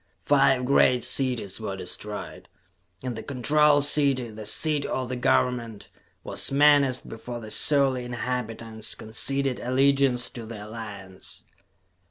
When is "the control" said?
3.15-3.83